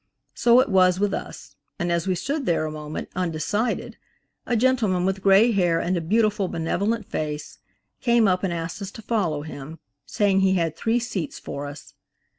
So 0.33 0.59
it 0.59 0.69
was 0.69 0.99
with 0.99 1.13
us, 1.13 1.55
and 1.77 1.91
as 1.91 2.07
we 2.07 2.15
stood 2.15 2.47
there 2.47 2.65
a 2.65 2.71
moment 2.71 3.09
undecided, 3.15 3.97
a 4.47 4.55
gentleman 4.57 5.05
with 5.05 5.21
gray 5.21 5.51
hair, 5.51 5.79
and 5.79 5.95
a 5.95 6.01
beautiful, 6.01 6.47
benevolent 6.47 7.05
face, 7.05 7.59
came 7.99 8.27
up 8.27 8.41
and 8.43 8.51
asked 8.51 8.81
us 8.81 8.89
to 8.93 9.03
follow 9.03 9.43
him, 9.43 9.77
saying 10.07 10.39
he 10.39 10.55
had 10.55 10.75
three 10.75 10.97
seats 10.97 11.37
for 11.37 11.67
us. 11.67 11.93